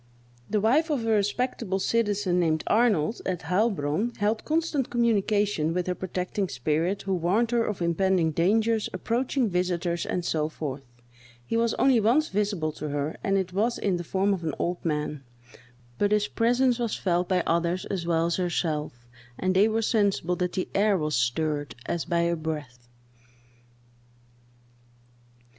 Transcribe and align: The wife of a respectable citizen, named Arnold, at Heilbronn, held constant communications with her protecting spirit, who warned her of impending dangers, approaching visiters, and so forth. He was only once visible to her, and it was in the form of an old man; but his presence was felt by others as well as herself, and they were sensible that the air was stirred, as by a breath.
The 0.49 0.59
wife 0.59 0.89
of 0.89 1.05
a 1.05 1.11
respectable 1.11 1.77
citizen, 1.77 2.39
named 2.39 2.63
Arnold, 2.65 3.21
at 3.23 3.41
Heilbronn, 3.43 4.15
held 4.17 4.43
constant 4.45 4.89
communications 4.89 5.75
with 5.75 5.85
her 5.85 5.93
protecting 5.93 6.49
spirit, 6.49 7.03
who 7.03 7.13
warned 7.13 7.51
her 7.51 7.63
of 7.63 7.83
impending 7.83 8.31
dangers, 8.31 8.89
approaching 8.93 9.47
visiters, 9.47 10.07
and 10.07 10.25
so 10.25 10.49
forth. 10.49 10.81
He 11.45 11.55
was 11.55 11.75
only 11.75 11.99
once 11.99 12.29
visible 12.29 12.71
to 12.81 12.89
her, 12.89 13.17
and 13.23 13.37
it 13.37 13.53
was 13.53 13.77
in 13.77 13.97
the 13.97 14.03
form 14.03 14.33
of 14.33 14.43
an 14.43 14.55
old 14.57 14.83
man; 14.83 15.21
but 15.99 16.11
his 16.11 16.27
presence 16.27 16.79
was 16.79 16.95
felt 16.95 17.29
by 17.29 17.43
others 17.45 17.85
as 17.85 18.03
well 18.07 18.25
as 18.25 18.37
herself, 18.37 19.05
and 19.37 19.55
they 19.55 19.67
were 19.67 19.83
sensible 19.83 20.35
that 20.37 20.53
the 20.53 20.67
air 20.73 20.97
was 20.97 21.15
stirred, 21.15 21.75
as 21.85 22.05
by 22.05 22.21
a 22.21 22.35
breath. 22.35 22.87